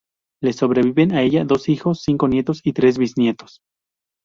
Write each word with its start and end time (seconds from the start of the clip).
Le 0.41 0.51
sobreviven 0.51 1.13
a 1.13 1.21
ella 1.21 1.45
dos 1.45 1.69
hijos, 1.69 2.01
cinco 2.01 2.27
nietos 2.27 2.61
y 2.63 2.73
tres 2.73 2.97
bisnietos. 2.97 3.61